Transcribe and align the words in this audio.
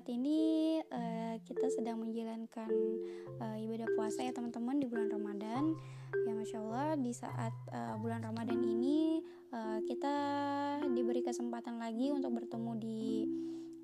saat 0.00 0.16
ini 0.16 0.80
uh, 0.80 1.36
kita 1.44 1.68
sedang 1.68 2.00
menjalankan 2.00 2.72
uh, 3.36 3.60
ibadah 3.60 3.84
puasa 4.00 4.24
ya 4.24 4.32
teman-teman 4.32 4.80
di 4.80 4.88
bulan 4.88 5.12
Ramadan. 5.12 5.76
Ya 6.24 6.32
masya 6.32 6.56
Allah 6.64 6.96
di 6.96 7.12
saat 7.12 7.52
uh, 7.68 8.00
bulan 8.00 8.24
Ramadan 8.24 8.64
ini 8.64 9.20
uh, 9.52 9.84
kita 9.84 10.16
diberi 10.96 11.20
kesempatan 11.20 11.76
lagi 11.76 12.16
untuk 12.16 12.32
bertemu 12.32 12.72
di 12.80 13.28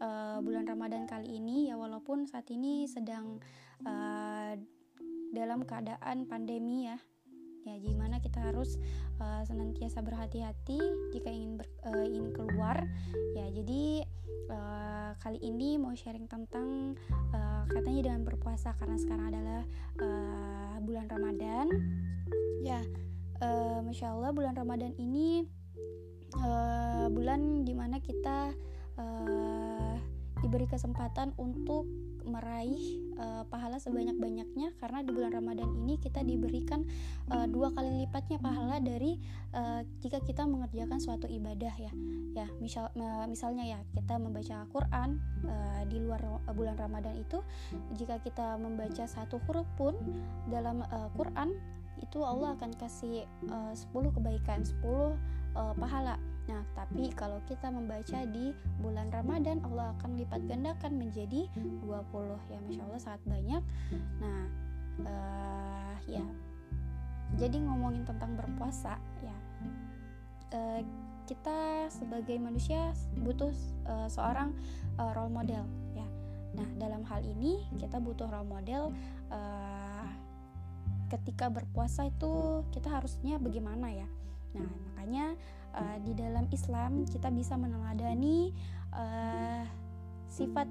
uh, 0.00 0.40
bulan 0.40 0.64
Ramadan 0.64 1.04
kali 1.04 1.36
ini. 1.36 1.68
Ya 1.68 1.76
walaupun 1.76 2.24
saat 2.24 2.48
ini 2.48 2.88
sedang 2.88 3.36
uh, 3.84 4.56
dalam 5.36 5.68
keadaan 5.68 6.24
pandemi 6.24 6.88
ya. 6.88 6.96
Ya 7.68 7.76
gimana 7.76 8.24
kita 8.24 8.40
harus 8.40 8.80
uh, 9.20 9.44
senantiasa 9.44 10.00
berhati-hati 10.00 10.80
jika 11.12 11.28
ingin 11.28 11.60
ber, 11.60 11.68
uh, 11.84 12.08
ingin 12.08 12.32
keluar. 12.32 12.88
Ya 13.36 13.52
jadi 13.52 14.08
uh, 14.48 14.95
kali 15.20 15.40
ini 15.42 15.80
mau 15.80 15.92
sharing 15.96 16.28
tentang 16.28 16.94
uh, 17.32 17.64
katanya 17.70 18.12
dengan 18.12 18.22
berpuasa 18.22 18.76
karena 18.76 18.96
sekarang 19.00 19.26
adalah 19.32 19.62
uh, 20.00 20.76
bulan 20.82 21.06
Ramadan. 21.08 21.66
Ya 22.62 22.80
uh, 23.42 23.80
masya 23.84 24.12
Allah 24.12 24.30
bulan 24.32 24.54
Ramadan 24.56 24.92
ini 24.96 25.44
uh, 26.40 27.06
bulan 27.12 27.64
di 27.64 27.74
mana 27.76 28.00
kita 28.00 28.52
uh, 29.00 29.94
diberi 30.40 30.68
kesempatan 30.68 31.32
untuk 31.40 31.88
meraih 32.26 33.00
uh, 33.16 33.46
pahala 33.46 33.78
sebanyak-banyaknya 33.78 34.74
karena 34.82 35.00
di 35.06 35.10
bulan 35.14 35.32
Ramadan 35.32 35.70
ini 35.86 35.96
kita 35.96 36.26
diberikan 36.26 36.82
uh, 37.30 37.46
dua 37.46 37.70
kali 37.72 38.04
lipatnya 38.04 38.42
pahala 38.42 38.82
dari 38.82 39.16
uh, 39.54 39.86
jika 40.02 40.18
kita 40.20 40.42
mengerjakan 40.44 40.98
suatu 40.98 41.30
ibadah 41.30 41.72
ya. 41.78 41.92
Ya 42.34 42.46
misal 42.58 42.90
uh, 42.98 43.24
misalnya 43.30 43.64
ya 43.64 43.78
kita 43.94 44.18
membaca 44.18 44.66
Al-Qur'an 44.66 45.22
uh, 45.46 45.82
di 45.86 46.02
luar 46.02 46.20
bulan 46.52 46.76
Ramadan 46.76 47.14
itu 47.16 47.40
jika 47.94 48.18
kita 48.20 48.58
membaca 48.58 49.06
satu 49.06 49.38
huruf 49.46 49.66
pun 49.78 49.94
dalam 50.50 50.82
uh, 50.82 51.08
Quran 51.14 51.54
itu 51.96 52.20
Allah 52.20 52.52
akan 52.60 52.76
kasih 52.76 53.24
uh, 53.48 53.72
10 53.72 54.16
kebaikan 54.20 54.60
10 54.60 54.84
uh, 54.84 55.72
pahala 55.80 56.20
Nah, 56.46 56.62
tapi 56.78 57.10
kalau 57.10 57.42
kita 57.50 57.68
membaca 57.74 58.22
di 58.30 58.54
bulan 58.78 59.10
Ramadan, 59.10 59.58
Allah 59.66 59.90
akan 59.98 60.14
lipat 60.14 60.46
gandakan 60.46 60.94
menjadi 60.94 61.50
20 61.82 62.38
ya, 62.50 62.58
Masya 62.62 62.82
Allah 62.86 63.00
sangat 63.02 63.22
banyak. 63.26 63.62
Nah, 64.22 64.42
uh, 65.02 65.94
ya, 66.06 66.26
jadi 67.34 67.58
ngomongin 67.66 68.06
tentang 68.06 68.38
berpuasa 68.38 68.94
ya, 69.26 69.36
uh, 70.54 70.80
kita 71.26 71.90
sebagai 71.90 72.38
manusia 72.38 72.94
butuh 73.18 73.50
uh, 73.90 74.06
seorang 74.06 74.54
uh, 75.02 75.10
role 75.18 75.34
model 75.34 75.66
ya. 75.98 76.06
Nah, 76.54 76.68
dalam 76.78 77.02
hal 77.10 77.26
ini 77.26 77.66
kita 77.74 77.98
butuh 77.98 78.30
role 78.30 78.46
model. 78.46 78.94
Uh, 79.26 80.06
ketika 81.06 81.46
berpuasa 81.46 82.10
itu 82.10 82.62
kita 82.74 82.90
harusnya 82.90 83.38
bagaimana 83.38 83.90
ya? 83.94 84.08
Nah, 84.56 84.68
makanya 84.90 85.26
uh, 85.76 85.96
di 86.00 86.12
dalam 86.16 86.48
Islam 86.48 87.04
kita 87.04 87.28
bisa 87.28 87.54
meneladani 87.60 88.50
uh, 88.96 89.62
sifat 90.32 90.66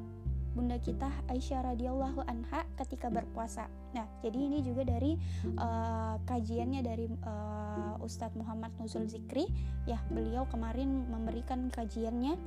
bunda 0.55 0.79
kita 0.79 1.11
Aisyah 1.27 1.75
radhiyallahu 1.75 2.23
anha 2.31 2.63
ketika 2.79 3.11
berpuasa. 3.11 3.67
Nah, 3.91 4.07
jadi 4.23 4.39
ini 4.39 4.63
juga 4.63 4.87
dari 4.87 5.19
uh, 5.59 6.15
kajiannya 6.23 6.79
dari 6.79 7.11
uh, 7.27 7.99
Ustadz 7.99 8.39
Muhammad 8.39 8.71
Nuzul 8.79 9.03
Zikri, 9.11 9.51
ya 9.83 9.99
beliau 10.07 10.47
kemarin 10.47 11.11
memberikan 11.11 11.67
kajiannya 11.67 12.39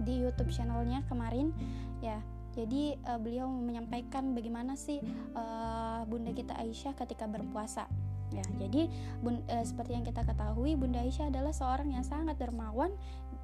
di 0.00 0.24
YouTube 0.24 0.50
channelnya 0.50 1.04
kemarin, 1.06 1.52
ya. 2.00 2.18
Jadi 2.54 2.94
uh, 3.10 3.18
beliau 3.18 3.50
menyampaikan 3.50 4.30
bagaimana 4.30 4.78
sih 4.78 5.02
uh, 5.34 6.06
bunda 6.06 6.30
kita 6.30 6.54
Aisyah 6.54 6.94
ketika 6.96 7.26
berpuasa. 7.26 7.90
Ya, 8.34 8.44
jadi 8.58 8.90
bun, 9.22 9.38
e, 9.46 9.62
seperti 9.62 9.94
yang 9.94 10.02
kita 10.02 10.26
ketahui 10.26 10.74
Bunda 10.74 10.98
Aisyah 11.00 11.30
adalah 11.30 11.54
seorang 11.54 11.94
yang 11.94 12.02
sangat 12.02 12.34
dermawan, 12.42 12.90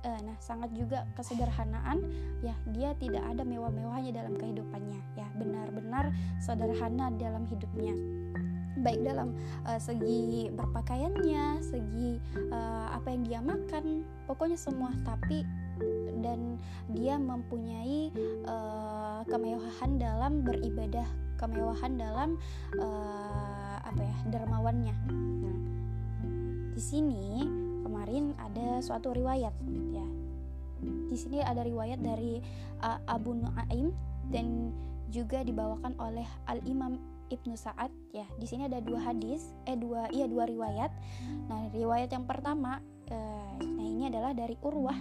e, 0.03 0.11
nah 0.27 0.35
sangat 0.43 0.75
juga 0.75 1.07
kesederhanaan. 1.15 2.03
Ya, 2.43 2.59
dia 2.75 2.99
tidak 2.99 3.23
ada 3.23 3.47
mewah-mewahnya 3.47 4.11
dalam 4.11 4.35
kehidupannya. 4.35 4.99
Ya, 5.15 5.31
benar-benar 5.39 6.11
sederhana 6.43 7.15
dalam 7.15 7.47
hidupnya 7.47 7.95
baik 8.81 9.05
dalam 9.05 9.37
uh, 9.69 9.77
segi 9.77 10.49
berpakaiannya, 10.57 11.61
segi 11.61 12.17
uh, 12.49 12.89
apa 12.97 13.13
yang 13.13 13.23
dia 13.29 13.41
makan, 13.45 14.03
pokoknya 14.25 14.57
semua. 14.57 14.91
Tapi 15.05 15.45
dan 16.21 16.61
dia 16.93 17.17
mempunyai 17.17 18.13
uh, 18.45 19.25
kemewahan 19.25 19.97
dalam 19.97 20.45
beribadah, 20.45 21.09
kemewahan 21.41 21.97
dalam 21.97 22.37
uh, 22.77 23.50
apa 23.85 24.03
ya 24.03 24.17
dermawannya. 24.29 24.95
Nah 25.13 25.59
di 26.77 26.83
sini 26.83 27.45
kemarin 27.85 28.33
ada 28.41 28.81
suatu 28.81 29.13
riwayat 29.13 29.53
ya. 29.93 30.07
Di 30.81 31.17
sini 31.19 31.45
ada 31.45 31.61
riwayat 31.61 32.01
dari 32.01 32.41
uh, 32.81 32.99
Abu 33.05 33.37
Nuaim 33.37 33.93
dan 34.33 34.73
juga 35.13 35.45
dibawakan 35.45 35.99
oleh 36.01 36.25
Al 36.49 36.63
Imam 36.65 36.97
Ibnu 37.29 37.53
Sa'ad 37.53 37.93
ya. 38.17 38.25
Di 38.39 38.47
sini 38.49 38.65
ada 38.65 38.81
dua 38.81 39.13
hadis 39.13 39.53
eh 39.69 39.77
dua 39.77 40.09
iya 40.09 40.25
dua 40.25 40.49
riwayat. 40.49 40.91
Nah 41.51 41.69
riwayat 41.75 42.11
yang 42.15 42.25
pertama 42.25 42.81
eh, 43.11 43.53
nah 43.61 43.87
ini 43.87 44.09
adalah 44.09 44.33
dari 44.33 44.57
Urwah 44.65 44.97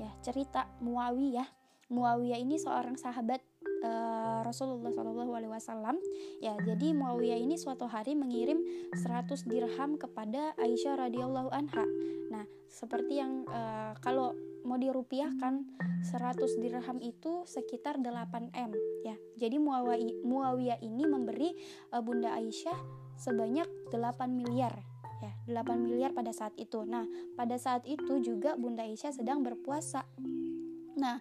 ya 0.00 0.10
cerita 0.24 0.66
Muawiyah. 0.82 1.46
Muawiyah 1.92 2.40
ini 2.40 2.56
seorang 2.56 2.96
sahabat 2.96 3.44
uh, 3.82 4.40
Rasulullah 4.46 4.94
Shallallahu 4.94 5.32
Alaihi 5.34 5.52
Wasallam. 5.52 5.96
Ya 6.38 6.54
jadi 6.62 6.94
Muawiyah 6.94 7.38
ini 7.38 7.58
suatu 7.58 7.90
hari 7.90 8.14
mengirim 8.14 8.62
100 8.94 9.46
dirham 9.50 9.98
kepada 9.98 10.54
Aisyah 10.56 11.08
radhiyallahu 11.08 11.50
anha. 11.50 11.84
Nah 12.30 12.46
seperti 12.70 13.20
yang 13.20 13.44
uh, 13.50 13.92
kalau 14.00 14.32
mau 14.62 14.78
dirupiahkan 14.78 15.66
100 16.06 16.62
dirham 16.62 16.98
itu 17.02 17.42
sekitar 17.44 17.98
8 17.98 18.54
m 18.54 18.70
ya. 19.02 19.18
Jadi 19.36 19.58
Muawiyah 19.58 20.78
ini 20.80 21.04
memberi 21.04 21.50
uh, 21.90 22.00
Bunda 22.00 22.38
Aisyah 22.38 22.78
sebanyak 23.18 23.66
8 23.90 23.98
miliar 24.30 24.72
ya. 25.20 25.32
8 25.50 25.78
miliar 25.82 26.14
pada 26.14 26.30
saat 26.30 26.54
itu. 26.58 26.86
Nah 26.86 27.04
pada 27.34 27.58
saat 27.58 27.82
itu 27.86 28.22
juga 28.22 28.54
Bunda 28.54 28.86
Aisyah 28.86 29.14
sedang 29.14 29.42
berpuasa 29.42 30.06
Nah, 30.96 31.18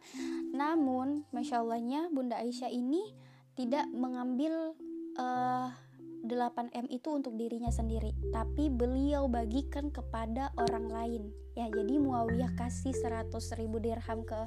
namun 0.52 1.24
masya 1.32 1.64
Allahnya 1.64 2.12
Bunda 2.12 2.40
Aisyah 2.40 2.72
ini 2.72 3.02
tidak 3.56 3.88
mengambil 3.92 4.76
uh, 5.20 5.70
eh, 5.70 6.28
8M 6.28 6.86
itu 6.94 7.10
untuk 7.10 7.34
dirinya 7.34 7.74
sendiri, 7.74 8.14
tapi 8.30 8.70
beliau 8.70 9.26
bagikan 9.26 9.90
kepada 9.90 10.54
orang 10.60 10.88
lain. 10.88 11.24
Ya, 11.58 11.68
jadi 11.68 11.98
Muawiyah 11.98 12.54
kasih 12.56 12.94
100 12.94 13.34
ribu 13.58 13.82
dirham 13.82 14.22
ke 14.22 14.40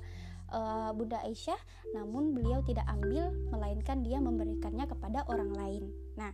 uh, 0.55 0.91
Bunda 0.95 1.19
Aisyah, 1.27 1.59
namun 1.93 2.31
beliau 2.33 2.63
tidak 2.63 2.87
ambil, 2.87 3.35
melainkan 3.51 4.07
dia 4.07 4.23
memberikannya 4.23 4.87
kepada 4.87 5.27
orang 5.27 5.51
lain. 5.51 5.85
Nah, 6.15 6.31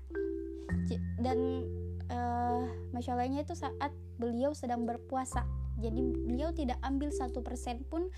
dan 1.19 1.65
uh, 2.13 2.69
masya 2.93 3.17
Allahnya 3.17 3.43
itu 3.43 3.57
saat 3.57 3.91
beliau 4.21 4.53
sedang 4.53 4.85
berpuasa 4.85 5.49
jadi 5.81 6.01
beliau 6.29 6.53
tidak 6.53 6.79
ambil 6.85 7.09
satu 7.11 7.41
persen 7.41 7.83
pun 7.89 8.13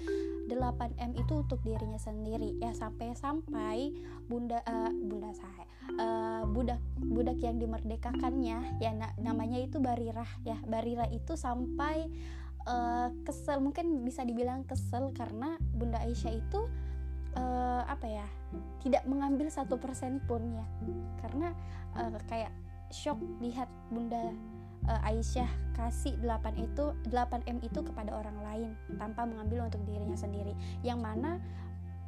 8M 0.51 1.15
itu 1.15 1.33
untuk 1.39 1.63
dirinya 1.63 1.99
sendiri. 1.99 2.59
Ya 2.59 2.75
sampai-sampai 2.75 3.95
bunda 4.27 4.61
uh, 4.67 4.91
bunda 4.91 5.31
saya 5.33 5.65
uh, 5.99 6.43
budak 6.51 6.83
budak 6.99 7.39
yang 7.41 7.63
dimerdekakannya 7.63 8.83
ya 8.83 8.91
na 8.93 9.15
namanya 9.19 9.59
itu 9.63 9.79
Barirah 9.79 10.29
ya. 10.43 10.59
Barirah 10.67 11.09
itu 11.11 11.39
sampai 11.39 12.11
uh, 12.67 13.09
kesel 13.27 13.59
mungkin 13.63 14.03
bisa 14.07 14.23
dibilang 14.23 14.67
kesel 14.67 15.11
karena 15.15 15.59
Bunda 15.75 16.03
Aisyah 16.03 16.33
itu 16.35 16.61
uh, 17.37 17.83
apa 17.87 18.07
ya 18.07 18.27
tidak 18.83 19.07
mengambil 19.07 19.49
satu 19.51 19.79
persen 19.79 20.23
pun 20.27 20.43
ya. 20.43 20.67
Karena 21.23 21.55
uh, 21.99 22.19
kayak 22.27 22.53
shock 22.93 23.19
lihat 23.41 23.67
Bunda 23.89 24.31
uh, 24.89 25.09
Aisyah 25.09 25.49
kasih 25.73 26.19
8 26.21 26.59
itu 26.59 26.85
8M 27.09 27.59
itu 27.65 27.81
kepada 27.81 28.13
orang 28.13 28.39
lain 28.45 28.71
tanpa 29.01 29.25
mengambil 29.25 29.67
untuk 29.67 29.83
dirinya 29.89 30.17
sendiri. 30.19 30.53
Yang 30.85 30.99
mana 31.01 31.31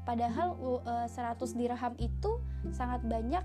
padahal 0.04 0.54
uh, 0.58 1.08
100 1.08 1.58
dirham 1.58 1.94
itu 1.96 2.30
sangat 2.74 3.00
banyak 3.06 3.44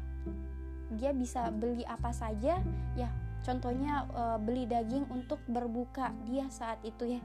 dia 0.98 1.12
bisa 1.14 1.54
beli 1.54 1.86
apa 1.86 2.10
saja. 2.12 2.62
Ya 2.98 3.10
contohnya 3.46 4.06
uh, 4.14 4.38
beli 4.38 4.68
daging 4.68 5.08
untuk 5.10 5.40
berbuka 5.48 6.12
dia 6.28 6.50
saat 6.50 6.82
itu 6.84 7.18
ya. 7.18 7.22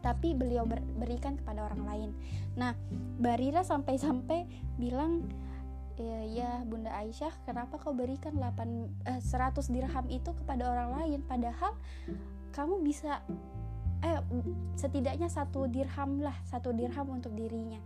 Tapi 0.00 0.32
beliau 0.32 0.64
ber 0.64 0.80
berikan 0.96 1.36
kepada 1.36 1.68
orang 1.68 1.82
lain. 1.84 2.10
Nah 2.56 2.72
Barira 3.20 3.60
sampai-sampai 3.60 4.48
bilang 4.80 5.28
ya, 6.02 6.62
Bunda 6.64 6.92
Aisyah 6.96 7.32
kenapa 7.44 7.76
kau 7.80 7.92
berikan 7.92 8.36
8 8.36 9.18
eh, 9.18 9.20
100 9.20 9.72
dirham 9.72 10.06
itu 10.08 10.30
kepada 10.44 10.70
orang 10.70 10.90
lain? 11.00 11.20
Padahal 11.24 11.76
kamu 12.50 12.82
bisa 12.82 13.22
eh 14.00 14.16
setidaknya 14.80 15.28
satu 15.28 15.68
dirham 15.68 16.24
lah 16.24 16.34
satu 16.48 16.72
dirham 16.72 17.06
untuk 17.12 17.36
dirinya. 17.36 17.80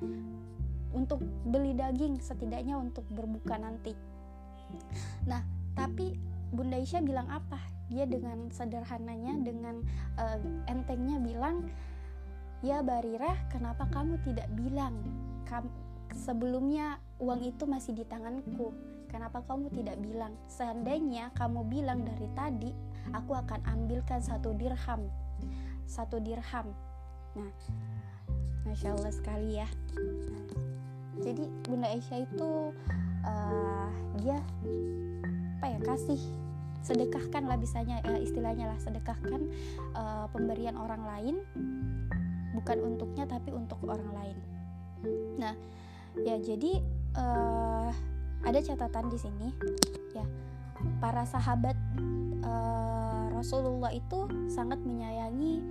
Untuk 0.94 1.18
beli 1.50 1.74
daging 1.74 2.22
setidaknya 2.22 2.78
untuk 2.78 3.02
berbuka 3.10 3.58
nanti. 3.58 3.92
Nah 5.26 5.42
tapi 5.74 6.14
Bunda 6.54 6.78
Isya 6.78 7.02
bilang 7.02 7.26
apa? 7.26 7.58
Dia 7.90 8.06
dengan 8.06 8.46
sederhananya 8.54 9.34
dengan 9.42 9.82
uh, 10.16 10.38
entengnya 10.70 11.18
bilang 11.18 11.66
ya 12.62 12.80
Barirah 12.80 13.34
kenapa 13.50 13.90
kamu 13.90 14.22
tidak 14.22 14.46
bilang 14.54 14.96
sebelumnya 16.14 17.02
uang 17.18 17.42
itu 17.44 17.66
masih 17.66 17.92
di 17.92 18.06
tanganku. 18.06 18.72
Kenapa 19.10 19.46
kamu 19.46 19.70
tidak 19.70 19.98
bilang? 20.02 20.34
Seandainya 20.50 21.30
kamu 21.38 21.66
bilang 21.70 22.02
dari 22.02 22.26
tadi 22.34 22.70
aku 23.14 23.36
akan 23.36 23.62
ambilkan 23.68 24.18
satu 24.18 24.54
dirham. 24.56 25.06
Satu 25.86 26.18
dirham. 26.18 26.72
Nah 27.38 27.50
masya 28.64 28.96
Allah 28.96 29.12
sekali 29.12 29.60
ya. 29.60 29.68
Jadi 31.22 31.46
Bunda 31.62 31.94
Aisyah 31.94 32.26
itu 32.26 32.50
uh, 33.22 33.88
dia 34.18 34.40
apa 35.60 35.66
ya 35.70 35.78
kasih 35.80 36.20
sedekahkan 36.84 37.48
lah 37.48 37.56
bisanya 37.56 38.02
uh, 38.04 38.18
istilahnya 38.18 38.68
lah 38.68 38.78
sedekahkan 38.82 39.40
uh, 39.94 40.26
pemberian 40.34 40.74
orang 40.74 41.06
lain. 41.06 41.36
Bukan 42.54 42.82
untuknya 42.82 43.30
tapi 43.30 43.54
untuk 43.54 43.78
orang 43.86 44.10
lain. 44.10 44.38
Nah 45.38 45.54
ya 46.22 46.38
jadi 46.38 46.78
uh, 47.18 47.90
ada 48.44 48.60
catatan 48.60 49.10
di 49.10 49.18
sini 49.18 49.48
ya 50.14 50.24
para 51.00 51.24
sahabat 51.24 51.74
uh, 52.44 53.32
Rasulullah 53.34 53.90
itu 53.90 54.28
sangat 54.46 54.78
menyayangi 54.84 55.64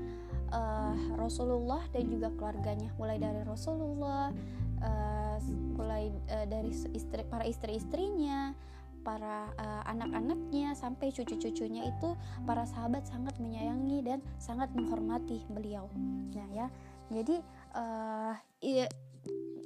uh, 0.52 0.96
Rasulullah 1.16 1.82
dan 1.94 2.10
juga 2.10 2.34
keluarganya 2.36 2.90
mulai 3.00 3.22
dari 3.22 3.42
Rasulullah 3.46 4.34
uh, 4.82 5.38
mulai 5.78 6.12
uh, 6.34 6.46
dari 6.50 6.72
istri 6.74 7.22
para 7.30 7.46
istri-istrinya 7.48 8.54
para 9.04 9.52
uh, 9.60 9.84
anak-anaknya 9.92 10.74
sampai 10.80 11.12
cucu-cucunya 11.12 11.92
itu 11.92 12.16
para 12.48 12.64
sahabat 12.64 13.04
sangat 13.04 13.36
menyayangi 13.36 14.00
dan 14.00 14.24
sangat 14.40 14.72
menghormati 14.72 15.44
beliau. 15.52 15.92
Nah 16.32 16.48
ya, 16.56 16.68
jadi 17.12 17.44
uh, 17.76 18.34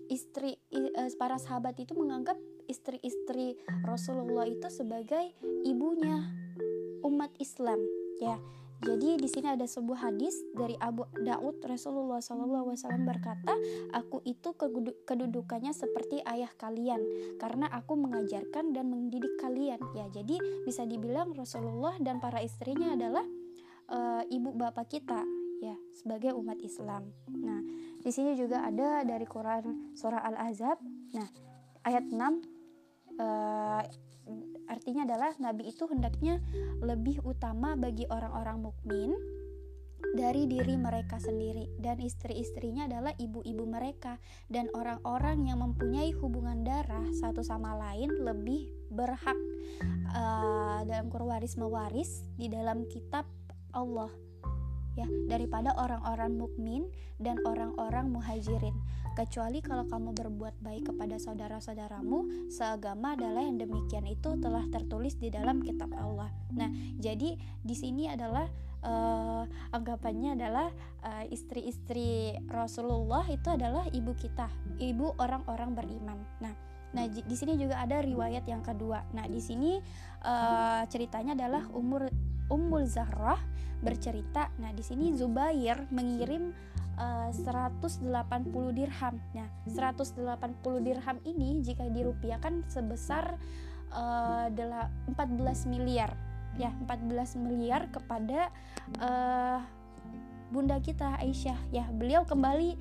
istri 0.08 0.60
uh, 0.74 1.10
para 1.16 1.38
sahabat 1.40 1.80
itu 1.80 1.96
menganggap 1.96 2.36
istri-istri 2.68 3.56
Rasulullah 3.84 4.48
itu 4.48 4.68
sebagai 4.68 5.32
ibunya 5.64 6.28
umat 7.04 7.32
Islam 7.40 7.80
ya 8.20 8.36
jadi 8.78 9.18
di 9.18 9.26
sini 9.26 9.58
ada 9.58 9.66
sebuah 9.66 10.14
hadis 10.14 10.38
dari 10.54 10.78
Abu 10.78 11.10
Daud 11.18 11.58
Rasulullah 11.66 12.22
SAW 12.22 12.78
berkata, 13.02 13.58
aku 13.90 14.22
itu 14.22 14.54
kedudukannya 15.02 15.74
seperti 15.74 16.22
ayah 16.22 16.54
kalian 16.62 17.02
karena 17.42 17.66
aku 17.74 17.98
mengajarkan 17.98 18.78
dan 18.78 18.86
mendidik 18.94 19.34
kalian. 19.42 19.82
Ya, 19.98 20.06
jadi 20.14 20.38
bisa 20.62 20.86
dibilang 20.86 21.34
Rasulullah 21.34 21.98
dan 21.98 22.22
para 22.22 22.38
istrinya 22.46 22.94
adalah 22.94 23.26
uh, 23.90 24.22
ibu 24.30 24.54
bapak 24.54 24.94
kita 24.94 25.26
ya 25.62 25.76
sebagai 25.94 26.34
umat 26.38 26.60
Islam. 26.62 27.10
Nah, 27.32 27.62
di 28.02 28.12
sini 28.14 28.38
juga 28.38 28.66
ada 28.66 29.02
dari 29.04 29.26
Quran 29.26 29.94
surah 29.98 30.22
Al-Ahzab. 30.22 30.78
Nah, 31.14 31.28
ayat 31.88 32.04
6 32.08 32.14
uh, 32.18 32.32
eh, 33.18 33.84
artinya 34.68 35.08
adalah 35.08 35.32
nabi 35.40 35.72
itu 35.72 35.88
hendaknya 35.88 36.44
lebih 36.84 37.24
utama 37.24 37.80
bagi 37.80 38.04
orang-orang 38.12 38.60
mukmin 38.60 39.16
dari 40.14 40.46
diri 40.46 40.78
mereka 40.78 41.18
sendiri 41.18 41.74
dan 41.82 41.98
istri-istrinya 41.98 42.86
adalah 42.86 43.18
ibu-ibu 43.18 43.66
mereka 43.66 44.22
dan 44.46 44.70
orang-orang 44.78 45.50
yang 45.50 45.60
mempunyai 45.64 46.14
hubungan 46.22 46.62
darah 46.62 47.06
satu 47.18 47.42
sama 47.42 47.74
lain 47.74 48.14
lebih 48.22 48.70
berhak 48.94 49.36
uh, 50.14 50.86
dalam 50.86 51.10
kurwaris 51.10 51.58
mewaris 51.58 52.30
di 52.38 52.46
dalam 52.48 52.86
kitab 52.88 53.26
Allah 53.74 54.27
ya 54.98 55.08
daripada 55.30 55.78
orang-orang 55.78 56.34
mukmin 56.34 56.90
dan 57.22 57.38
orang-orang 57.46 58.10
muhajirin 58.10 58.74
kecuali 59.18 59.66
kalau 59.66 59.86
kamu 59.90 60.14
berbuat 60.14 60.62
baik 60.62 60.94
kepada 60.94 61.18
saudara-saudaramu 61.18 62.50
seagama 62.54 63.18
adalah 63.18 63.42
yang 63.42 63.58
demikian 63.58 64.06
itu 64.06 64.38
telah 64.38 64.62
tertulis 64.70 65.18
di 65.18 65.34
dalam 65.34 65.66
kitab 65.66 65.90
Allah. 65.98 66.30
Nah, 66.54 66.70
jadi 67.02 67.34
di 67.38 67.76
sini 67.76 68.06
adalah 68.14 68.46
uh, 68.86 69.42
anggapannya 69.74 70.38
adalah 70.38 70.70
uh, 71.02 71.26
istri-istri 71.34 72.38
Rasulullah 72.46 73.26
itu 73.26 73.50
adalah 73.50 73.90
ibu 73.90 74.14
kita, 74.14 74.54
ibu 74.78 75.18
orang-orang 75.18 75.74
beriman. 75.74 76.22
Nah, 76.38 76.54
Nah, 76.88 77.04
di 77.04 77.36
sini 77.36 77.60
juga 77.60 77.84
ada 77.84 78.00
riwayat 78.00 78.48
yang 78.48 78.64
kedua. 78.64 79.04
Nah, 79.12 79.28
di 79.28 79.44
sini 79.44 79.76
uh, 80.24 80.82
ceritanya 80.88 81.36
adalah 81.36 81.68
umur 81.76 82.08
Ummul 82.48 82.88
Zahrah 82.88 83.40
bercerita. 83.82 84.50
Nah, 84.58 84.74
di 84.74 84.82
sini 84.82 85.14
Zubair 85.14 85.86
mengirim 85.94 86.54
uh, 86.98 87.30
180 87.30 88.10
dirham. 88.74 89.16
Nah, 89.38 89.50
180 89.70 90.26
dirham 90.82 91.18
ini 91.24 91.62
jika 91.62 91.86
dirupiahkan 91.88 92.66
sebesar 92.68 93.38
uh, 93.94 94.50
14 94.50 95.72
miliar. 95.72 96.16
Ya, 96.58 96.74
14 96.90 97.38
miliar 97.38 97.86
kepada 97.94 98.50
uh, 98.98 99.62
bunda 100.50 100.82
kita 100.82 101.22
Aisyah. 101.22 101.60
Ya, 101.70 101.86
beliau 101.94 102.26
kembali 102.26 102.74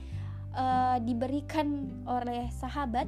uh, 0.56 0.96
diberikan 1.04 1.92
oleh 2.08 2.48
sahabat 2.56 3.06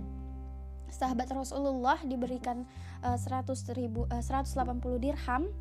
sahabat 0.89 1.29
Rasulullah 1.37 2.01
diberikan 2.01 2.65
uh, 3.05 3.17
100 3.17 3.77
ribu 3.77 4.09
uh, 4.09 4.25
180 4.25 5.05
dirham 5.05 5.53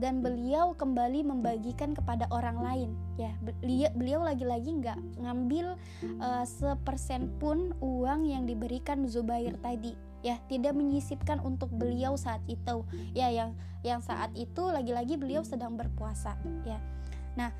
dan 0.00 0.24
beliau 0.24 0.72
kembali 0.72 1.28
membagikan 1.28 1.92
kepada 1.92 2.24
orang 2.32 2.58
lain. 2.64 2.90
Ya 3.20 3.36
beliau 3.92 4.24
lagi-lagi 4.24 4.80
nggak 4.80 5.20
ngambil 5.20 5.76
uh, 6.24 6.44
sepersen 6.48 7.28
pun 7.36 7.76
uang 7.84 8.24
yang 8.24 8.48
diberikan 8.48 9.04
Zubair 9.04 9.60
tadi. 9.60 9.92
Ya 10.24 10.40
tidak 10.48 10.72
menyisipkan 10.72 11.44
untuk 11.44 11.68
beliau 11.68 12.16
saat 12.16 12.40
itu. 12.48 12.88
Ya 13.12 13.28
yang 13.28 13.52
yang 13.84 14.00
saat 14.00 14.32
itu 14.32 14.72
lagi-lagi 14.72 15.20
beliau 15.20 15.44
sedang 15.44 15.76
berpuasa. 15.76 16.40
Ya. 16.64 16.80
Nah 17.36 17.52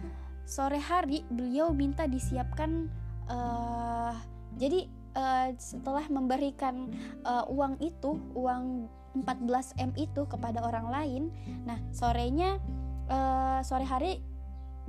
sore 0.49 0.81
hari 0.81 1.29
beliau 1.29 1.77
minta 1.77 2.09
disiapkan 2.09 2.89
uh, 3.29 4.17
jadi 4.57 4.89
uh, 5.15 5.53
setelah 5.61 6.09
memberikan 6.09 6.91
uh, 7.23 7.45
uang 7.53 7.77
itu 7.85 8.17
uang 8.33 8.89
14 9.15 9.83
m 9.83 9.91
itu 9.99 10.23
kepada 10.27 10.63
orang 10.63 10.87
lain. 10.91 11.23
Nah 11.67 11.79
sorenya 11.91 12.63
uh, 13.11 13.61
sore 13.67 13.85
hari 13.85 14.23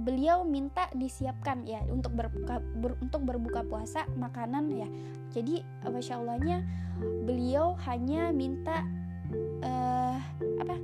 beliau 0.01 0.41
minta 0.47 0.89
disiapkan 0.97 1.67
ya 1.67 1.83
untuk 1.91 2.17
berbuka 2.17 2.57
ber, 2.81 2.97
untuk 3.01 3.21
berbuka 3.27 3.61
puasa 3.67 4.07
makanan 4.17 4.71
ya. 4.73 4.87
Jadi 5.33 5.61
masya 5.85 6.17
allahnya 6.21 6.65
beliau 7.25 7.77
hanya 7.85 8.33
minta 8.33 8.85
uh, 9.61 10.17
apa 10.61 10.75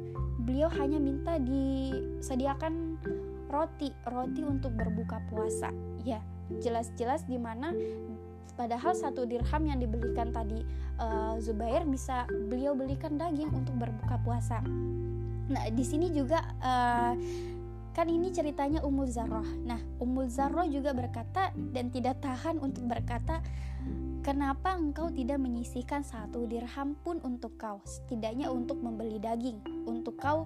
beliau 0.42 0.70
hanya 0.80 1.02
minta 1.02 1.42
disediakan 1.42 2.98
roti 3.48 3.92
roti 4.12 4.42
untuk 4.44 4.76
berbuka 4.76 5.24
puasa 5.30 5.72
ya. 6.04 6.22
Jelas-jelas 6.48 7.28
di 7.28 7.36
mana 7.36 7.76
Padahal 8.56 8.94
satu 8.96 9.26
dirham 9.28 9.64
yang 9.66 9.82
dibelikan 9.82 10.32
tadi 10.32 10.64
uh, 11.02 11.36
Zubair 11.42 11.84
bisa 11.84 12.26
beliau 12.30 12.74
belikan 12.78 13.18
daging 13.18 13.50
untuk 13.54 13.76
berbuka 13.78 14.18
puasa. 14.22 14.62
Nah, 15.48 15.64
di 15.72 15.84
sini 15.84 16.12
juga 16.12 16.44
uh, 16.60 17.14
kan 17.98 18.08
ini 18.14 18.30
ceritanya 18.30 18.86
Ummul 18.86 19.10
Zarrah. 19.10 19.48
Nah, 19.66 19.82
Ummul 19.98 20.30
Zarrah 20.30 20.70
juga 20.70 20.94
berkata 20.94 21.50
dan 21.74 21.90
tidak 21.90 22.22
tahan 22.22 22.62
untuk 22.62 22.86
berkata, 22.86 23.42
"Kenapa 24.22 24.78
engkau 24.78 25.10
tidak 25.10 25.42
menyisihkan 25.42 26.06
satu 26.06 26.46
dirham 26.46 26.94
pun 27.02 27.18
untuk 27.26 27.58
kau, 27.58 27.82
setidaknya 27.88 28.54
untuk 28.54 28.78
membeli 28.84 29.18
daging, 29.18 29.88
untuk 29.90 30.20
kau 30.22 30.46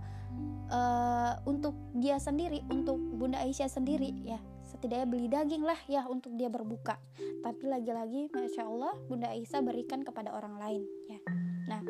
uh, 0.72 1.34
untuk 1.43 1.75
dia 1.98 2.22
sendiri, 2.24 2.63
untuk 2.72 2.96
Bunda 3.20 3.43
Aisyah 3.43 3.67
sendiri 3.67 4.15
ya." 4.24 4.39
Setidaknya 4.82 5.06
beli 5.06 5.30
daging 5.30 5.62
lah 5.62 5.78
ya 5.86 6.10
untuk 6.10 6.34
dia 6.34 6.50
berbuka. 6.50 6.98
Tapi 7.46 7.70
lagi-lagi 7.70 8.34
masya 8.34 8.66
Allah 8.66 8.98
Bunda 9.06 9.30
Aisyah 9.30 9.62
berikan 9.62 10.02
kepada 10.02 10.34
orang 10.34 10.58
lain 10.58 10.82
ya. 11.06 11.22
Nah 11.70 11.86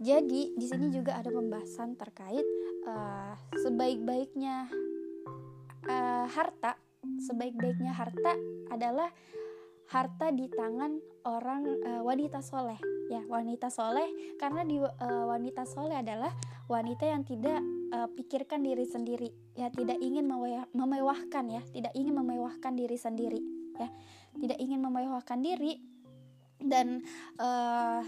jadi 0.00 0.56
di 0.56 0.64
sini 0.64 0.88
juga 0.88 1.20
ada 1.20 1.28
pembahasan 1.28 2.00
terkait 2.00 2.48
uh, 2.88 3.36
sebaik-baiknya 3.60 4.72
uh, 5.84 6.24
harta. 6.32 6.80
Sebaik-baiknya 7.28 7.92
harta 7.92 8.40
adalah 8.72 9.12
harta 9.92 10.32
di 10.32 10.48
tangan 10.48 10.96
orang 11.28 11.68
uh, 11.84 12.00
wanita 12.00 12.40
soleh 12.40 12.80
ya. 13.12 13.20
Wanita 13.28 13.68
soleh 13.68 14.08
karena 14.40 14.64
di 14.64 14.80
uh, 14.80 15.28
wanita 15.28 15.68
soleh 15.68 16.00
adalah 16.00 16.32
wanita 16.72 17.04
yang 17.04 17.20
tidak 17.28 17.60
uh, 17.92 18.08
pikirkan 18.10 18.64
diri 18.64 18.88
sendiri 18.88 19.30
ya. 19.54 19.68
Tidak 19.68 20.00
ingin 20.00 20.26
memewahkan 20.72 21.44
ya. 21.46 21.62
Tidak 21.62 21.92
ingin 21.92 22.16
memewahkan 22.16 22.72
diri 22.74 22.96
sendiri 22.98 23.40
ya. 23.78 23.88
Tidak 24.32 24.58
ingin 24.58 24.80
memewahkan 24.80 25.38
diri 25.38 25.92
dan 26.62 27.02
uh, 27.42 28.00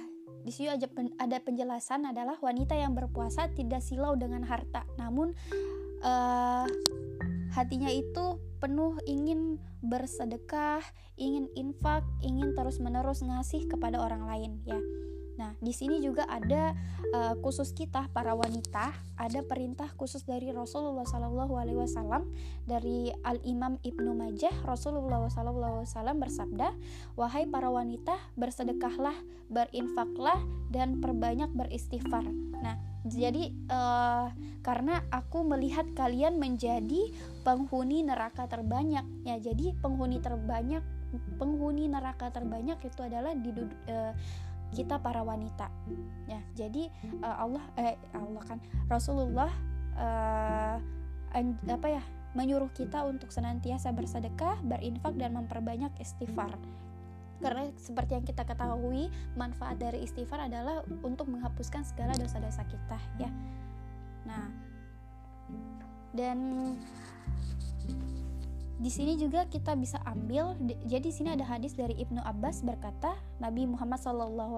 di 0.47 0.53
sini 0.55 0.77
ada 1.19 1.39
penjelasan 1.43 2.07
adalah 2.09 2.39
wanita 2.39 2.79
yang 2.79 2.95
berpuasa 2.95 3.51
tidak 3.53 3.83
silau 3.83 4.15
dengan 4.15 4.47
harta, 4.47 4.87
namun 5.01 5.35
uh, 6.05 6.67
hatinya 7.53 7.91
itu 7.91 8.39
penuh 8.61 8.97
ingin 9.05 9.61
bersedekah, 9.85 10.81
ingin 11.21 11.51
infak, 11.57 12.05
ingin 12.25 12.57
terus-menerus 12.57 13.21
ngasih 13.21 13.69
kepada 13.69 14.01
orang 14.01 14.25
lain 14.25 14.53
ya. 14.65 14.81
Nah, 15.35 15.59
di 15.59 15.75
sini 15.75 15.99
juga 15.99 16.27
ada 16.31 16.75
uh, 17.11 17.35
khusus 17.43 17.75
kita 17.75 18.07
para 18.15 18.39
wanita, 18.39 18.95
ada 19.19 19.41
perintah 19.43 19.91
khusus 19.99 20.23
dari 20.23 20.55
Rasulullah 20.55 21.07
Alaihi 21.07 21.79
Wasallam 21.79 22.31
dari 22.67 23.11
Al 23.27 23.43
Imam 23.43 23.79
Ibnu 23.83 24.15
Majah. 24.15 24.55
Rasulullah 24.63 25.27
Wasallam 25.27 26.17
bersabda, 26.23 26.71
wahai 27.19 27.51
para 27.51 27.67
wanita, 27.67 28.15
bersedekahlah, 28.39 29.15
berinfaklah, 29.51 30.39
dan 30.71 31.03
perbanyak 31.03 31.51
beristighfar. 31.51 32.27
Nah, 32.63 32.79
jadi 33.05 33.51
uh, 33.69 34.31
karena 34.63 35.03
aku 35.11 35.43
melihat 35.45 35.85
kalian 35.99 36.39
menjadi 36.39 37.11
penghuni 37.43 38.07
neraka 38.07 38.47
terbanyak, 38.47 39.05
ya 39.27 39.37
jadi 39.43 39.75
penghuni 39.83 40.23
terbanyak 40.23 40.83
penghuni 41.39 41.87
neraka 41.87 42.31
terbanyak 42.35 42.79
itu 42.83 43.01
adalah 43.07 43.39
di 43.39 43.51
uh, 43.87 44.13
kita 44.73 44.97
para 45.03 45.21
wanita 45.21 45.69
ya 46.25 46.41
jadi 46.57 46.89
uh, 47.21 47.37
Allah 47.45 47.65
eh 47.77 47.99
Allah 48.17 48.43
kan 48.49 48.59
Rasulullah 48.89 49.53
uh, 50.01 50.77
apa 51.69 51.89
ya 51.91 52.03
menyuruh 52.35 52.71
kita 52.75 53.07
untuk 53.07 53.31
senantiasa 53.31 53.95
bersedekah, 53.95 54.59
berinfak 54.67 55.15
dan 55.15 55.39
memperbanyak 55.39 55.95
istighfar. 56.03 56.51
Karena 57.39 57.71
seperti 57.79 58.19
yang 58.19 58.27
kita 58.27 58.43
ketahui, 58.43 59.11
manfaat 59.39 59.79
dari 59.79 60.03
istighfar 60.03 60.51
adalah 60.51 60.83
untuk 61.07 61.31
menghapuskan 61.31 61.87
segala 61.87 62.15
dosa-dosa 62.19 62.67
kita, 62.67 62.99
ya. 63.23 63.31
Nah, 64.27 64.51
dan 66.15 66.39
di 68.75 68.91
sini 68.91 69.15
juga 69.15 69.47
kita 69.47 69.79
bisa 69.79 70.03
ambil 70.03 70.59
jadi 70.87 71.07
di 71.07 71.15
sini 71.15 71.31
ada 71.35 71.47
hadis 71.47 71.79
dari 71.79 71.95
Ibnu 71.95 72.19
Abbas 72.19 72.67
berkata 72.67 73.15
Nabi 73.39 73.71
Muhammad 73.71 74.03
SAW 74.03 74.51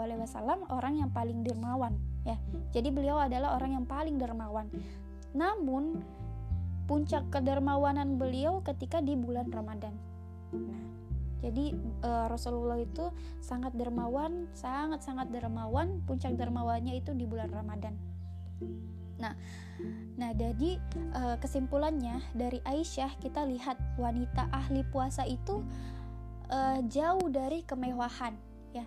orang 0.72 0.94
yang 0.96 1.10
paling 1.12 1.44
dermawan 1.44 2.00
ya. 2.24 2.40
Jadi 2.72 2.88
beliau 2.88 3.20
adalah 3.20 3.60
orang 3.60 3.76
yang 3.76 3.84
paling 3.84 4.16
dermawan. 4.16 4.72
Namun 5.36 6.00
puncak 6.88 7.28
kedermawanan 7.28 8.16
beliau 8.16 8.64
ketika 8.64 9.04
di 9.04 9.12
bulan 9.18 9.52
Ramadan. 9.52 9.92
Nah 10.54 10.96
jadi 11.44 11.76
e, 12.02 12.10
Rasulullah 12.26 12.80
itu 12.80 13.12
sangat 13.44 13.76
dermawan 13.76 14.48
sangat 14.56 15.04
sangat 15.04 15.28
dermawan 15.28 16.00
puncak 16.08 16.34
dermawannya 16.34 16.96
itu 16.96 17.12
di 17.12 17.28
bulan 17.28 17.52
Ramadan 17.52 17.94
Nah, 19.16 19.32
nah 20.16 20.30
jadi 20.36 20.80
uh, 21.16 21.36
kesimpulannya 21.40 22.20
dari 22.36 22.60
Aisyah 22.64 23.16
kita 23.20 23.44
lihat 23.48 23.76
wanita 23.96 24.48
ahli 24.52 24.84
puasa 24.88 25.24
itu 25.24 25.64
uh, 26.52 26.80
jauh 26.88 27.26
dari 27.32 27.64
kemewahan, 27.64 28.36
ya. 28.76 28.84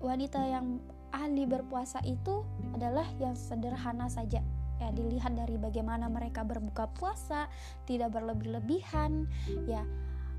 Wanita 0.00 0.40
yang 0.46 0.78
ahli 1.10 1.44
berpuasa 1.46 1.98
itu 2.06 2.46
adalah 2.74 3.06
yang 3.18 3.34
sederhana 3.34 4.06
saja. 4.06 4.42
Ya, 4.80 4.88
dilihat 4.96 5.36
dari 5.36 5.60
bagaimana 5.60 6.08
mereka 6.08 6.40
berbuka 6.40 6.88
puasa, 6.96 7.52
tidak 7.84 8.16
berlebih-lebihan, 8.16 9.28
ya. 9.68 9.84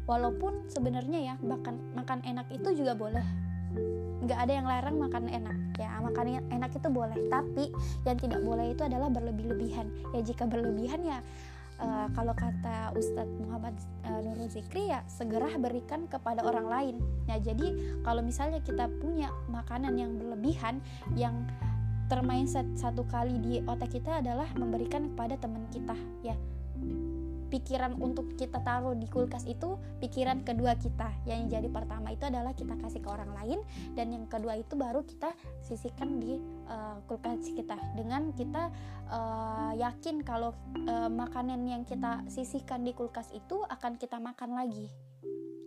Walaupun 0.10 0.66
sebenarnya 0.66 1.20
ya 1.22 1.36
makan 1.46 1.94
makan 1.94 2.26
enak 2.26 2.50
itu 2.50 2.74
juga 2.74 2.98
boleh 2.98 3.51
nggak 4.22 4.40
ada 4.48 4.54
yang 4.54 4.68
larang 4.70 4.96
makan 5.02 5.26
enak. 5.28 5.58
Ya 5.82 5.98
makan 5.98 6.42
enak 6.54 6.72
itu 6.78 6.88
boleh 6.94 7.18
tapi 7.28 7.74
yang 8.06 8.18
tidak 8.22 8.42
boleh 8.46 8.74
itu 8.74 8.82
adalah 8.86 9.10
berlebih-lebihan. 9.10 9.90
Ya 10.14 10.22
jika 10.22 10.46
berlebihan 10.46 11.02
ya 11.02 11.20
uh, 11.82 12.08
kalau 12.14 12.38
kata 12.38 12.94
Ustadz 12.94 13.42
Muhammad 13.42 13.74
uh, 14.06 14.22
Nurul 14.22 14.48
Zikri 14.48 14.94
ya 14.94 15.02
segera 15.10 15.50
berikan 15.58 16.06
kepada 16.06 16.46
orang 16.46 16.68
lain. 16.70 16.96
Ya 17.26 17.42
jadi 17.42 18.00
kalau 18.06 18.22
misalnya 18.22 18.62
kita 18.62 18.88
punya 19.02 19.34
makanan 19.50 19.98
yang 19.98 20.16
berlebihan 20.16 20.80
yang 21.18 21.50
termain 22.12 22.44
satu 22.76 23.08
kali 23.08 23.40
di 23.40 23.64
otak 23.64 23.96
kita 23.96 24.20
adalah 24.20 24.48
memberikan 24.60 25.08
kepada 25.16 25.40
teman 25.40 25.64
kita 25.72 25.96
ya 26.28 26.36
pikiran 27.52 28.00
untuk 28.00 28.40
kita 28.40 28.64
taruh 28.64 28.96
di 28.96 29.12
kulkas 29.12 29.44
itu 29.44 29.76
pikiran 30.00 30.48
kedua 30.48 30.80
kita. 30.80 31.12
Yang 31.28 31.60
jadi 31.60 31.68
pertama 31.68 32.16
itu 32.16 32.24
adalah 32.24 32.56
kita 32.56 32.80
kasih 32.80 33.04
ke 33.04 33.10
orang 33.12 33.36
lain 33.36 33.60
dan 33.94 34.16
yang 34.16 34.26
kedua 34.32 34.56
itu 34.56 34.80
baru 34.80 35.04
kita 35.04 35.36
sisihkan 35.60 36.24
di 36.24 36.40
uh, 36.72 37.04
kulkas 37.12 37.52
kita. 37.52 37.76
Dengan 38.00 38.32
kita 38.32 38.72
uh, 39.12 39.76
yakin 39.76 40.24
kalau 40.24 40.56
uh, 40.88 41.12
makanan 41.12 41.68
yang 41.68 41.84
kita 41.84 42.24
sisihkan 42.32 42.88
di 42.88 42.96
kulkas 42.96 43.28
itu 43.36 43.60
akan 43.68 44.00
kita 44.00 44.18
makan 44.18 44.56
lagi. 44.56 44.88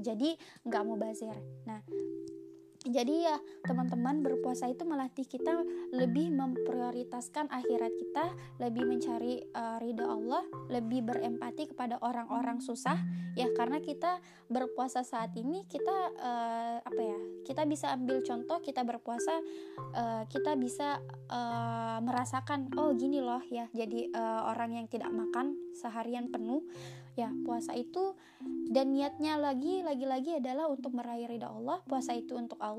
Jadi 0.01 0.35
nggak 0.65 0.83
mau 0.83 0.97
bazir 0.97 1.37
nah 1.65 1.81
jadi 2.85 3.33
ya 3.33 3.37
teman-teman 3.65 4.21
berpuasa 4.21 4.69
itu 4.69 4.85
melatih 4.85 5.25
kita 5.25 5.65
lebih 5.89 6.29
memprioritaskan 6.37 7.49
akhirat 7.49 7.93
kita, 7.97 8.25
lebih 8.61 8.85
mencari 8.85 9.41
uh, 9.57 9.81
ridha 9.81 10.05
Allah, 10.05 10.45
lebih 10.69 11.01
berempati 11.09 11.73
kepada 11.73 11.97
orang-orang 12.05 12.61
susah 12.61 13.01
ya 13.41 13.49
karena 13.57 13.81
kita 13.81 14.21
berpuasa 14.53 15.01
saat 15.01 15.33
ini 15.33 15.65
kita 15.65 15.97
uh, 16.13 16.79
apa 16.85 17.03
ya? 17.03 17.19
Kita 17.49 17.65
bisa 17.65 17.97
ambil 17.97 18.21
contoh 18.21 18.61
kita 18.61 18.85
berpuasa 18.85 19.33
uh, 19.97 20.29
kita 20.29 20.53
bisa 20.61 21.01
uh, 21.33 21.99
merasakan 22.05 22.69
oh 22.77 22.93
gini 22.93 23.25
loh 23.25 23.41
ya. 23.49 23.65
Jadi 23.73 24.13
uh, 24.13 24.53
orang 24.53 24.77
yang 24.77 24.87
tidak 24.93 25.09
makan 25.09 25.57
seharian 25.73 26.29
penuh 26.29 26.61
ya 27.15 27.31
puasa 27.47 27.73
itu 27.79 28.19
dan 28.75 28.91
niatnya 28.91 29.39
lagi 29.39 29.87
lagi-lagi 29.87 30.43
adalah 30.43 30.67
untuk 30.67 30.99
meraih 30.99 31.31
ridha 31.31 31.47
Allah 31.47 31.79
puasa 31.87 32.11
itu 32.11 32.35
untuk 32.35 32.59
Allah 32.59 32.74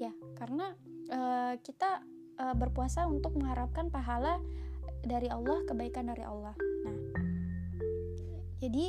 ya 0.00 0.12
karena 0.38 0.74
uh, 1.10 1.54
kita 1.60 2.02
uh, 2.38 2.54
berpuasa 2.54 3.06
untuk 3.06 3.34
mengharapkan 3.38 3.90
pahala 3.90 4.38
dari 5.04 5.28
Allah 5.28 5.60
kebaikan 5.68 6.08
dari 6.08 6.24
Allah. 6.24 6.54
Nah 6.86 6.96
jadi 8.64 8.86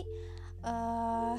uh, 0.63 1.35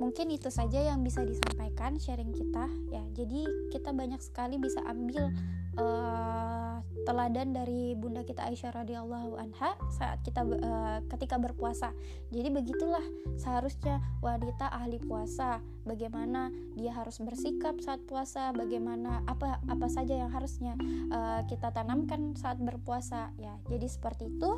mungkin 0.00 0.32
itu 0.32 0.48
saja 0.48 0.80
yang 0.80 1.04
bisa 1.04 1.20
disampaikan 1.22 2.00
sharing 2.00 2.32
kita 2.32 2.66
ya. 2.88 3.04
Jadi 3.12 3.44
kita 3.68 3.92
banyak 3.92 4.18
sekali 4.24 4.56
bisa 4.56 4.80
ambil 4.88 5.28
uh, 5.76 6.63
teladan 7.04 7.52
dari 7.52 7.92
bunda 7.94 8.24
kita 8.24 8.48
Aisyah 8.48 8.82
radhiyallahu 8.82 9.36
anha 9.36 9.76
saat 9.92 10.24
kita 10.24 10.42
uh, 10.42 10.98
ketika 11.14 11.36
berpuasa. 11.36 11.92
Jadi 12.32 12.48
begitulah 12.50 13.04
seharusnya 13.36 14.00
wanita 14.24 14.72
ahli 14.72 14.98
puasa. 14.98 15.60
Bagaimana 15.84 16.48
dia 16.74 16.96
harus 16.96 17.20
bersikap 17.20 17.76
saat 17.84 18.00
puasa, 18.08 18.50
bagaimana 18.56 19.20
apa 19.28 19.60
apa 19.68 19.86
saja 19.92 20.16
yang 20.16 20.32
harusnya 20.32 20.74
uh, 21.12 21.44
kita 21.44 21.70
tanamkan 21.70 22.32
saat 22.34 22.56
berpuasa 22.56 23.30
ya. 23.36 23.54
Jadi 23.68 23.86
seperti 23.86 24.32
itu. 24.32 24.50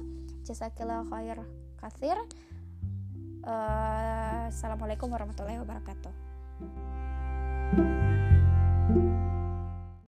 Jazakillah 0.47 1.03
khair 1.11 1.43
kathir. 1.83 2.17
Uh, 3.43 4.47
Assalamualaikum 4.50 5.11
warahmatullahi 5.11 5.59
wabarakatuh. 5.62 6.15
thank 7.75 7.83
you 7.83 8.16